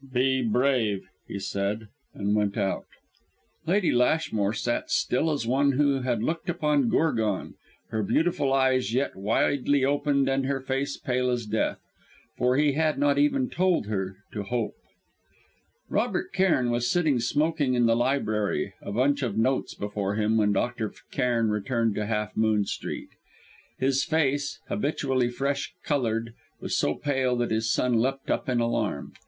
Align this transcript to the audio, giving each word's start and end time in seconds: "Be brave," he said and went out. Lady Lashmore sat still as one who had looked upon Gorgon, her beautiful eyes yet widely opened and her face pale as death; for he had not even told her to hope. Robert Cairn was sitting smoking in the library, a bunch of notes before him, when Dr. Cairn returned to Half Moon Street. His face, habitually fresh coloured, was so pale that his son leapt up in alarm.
"Be 0.13 0.41
brave," 0.41 1.07
he 1.27 1.37
said 1.37 1.87
and 2.15 2.33
went 2.35 2.57
out. 2.57 2.87
Lady 3.67 3.91
Lashmore 3.91 4.51
sat 4.55 4.89
still 4.89 5.29
as 5.29 5.45
one 5.45 5.73
who 5.73 6.01
had 6.01 6.23
looked 6.23 6.49
upon 6.49 6.89
Gorgon, 6.89 7.53
her 7.89 8.01
beautiful 8.01 8.51
eyes 8.51 8.95
yet 8.95 9.15
widely 9.15 9.85
opened 9.85 10.27
and 10.27 10.47
her 10.47 10.59
face 10.59 10.97
pale 10.97 11.29
as 11.29 11.45
death; 11.45 11.77
for 12.35 12.57
he 12.57 12.71
had 12.71 12.97
not 12.97 13.19
even 13.19 13.47
told 13.47 13.85
her 13.85 14.15
to 14.33 14.41
hope. 14.41 14.73
Robert 15.87 16.33
Cairn 16.33 16.71
was 16.71 16.89
sitting 16.89 17.19
smoking 17.19 17.75
in 17.75 17.85
the 17.85 17.95
library, 17.95 18.73
a 18.81 18.91
bunch 18.91 19.21
of 19.21 19.37
notes 19.37 19.75
before 19.75 20.15
him, 20.15 20.35
when 20.35 20.51
Dr. 20.51 20.91
Cairn 21.11 21.51
returned 21.51 21.93
to 21.93 22.07
Half 22.07 22.35
Moon 22.35 22.65
Street. 22.65 23.09
His 23.77 24.03
face, 24.03 24.61
habitually 24.67 25.29
fresh 25.29 25.75
coloured, 25.83 26.33
was 26.59 26.75
so 26.75 26.95
pale 26.95 27.35
that 27.35 27.51
his 27.51 27.71
son 27.71 27.99
leapt 27.99 28.31
up 28.31 28.49
in 28.49 28.59
alarm. 28.59 29.13